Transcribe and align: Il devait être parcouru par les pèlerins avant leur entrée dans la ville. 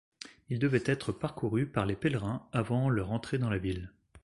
Il 0.49 0.57
devait 0.57 0.81
être 0.87 1.11
parcouru 1.11 1.67
par 1.67 1.85
les 1.85 1.95
pèlerins 1.95 2.47
avant 2.53 2.89
leur 2.89 3.11
entrée 3.11 3.37
dans 3.37 3.51
la 3.51 3.59
ville. 3.59 3.91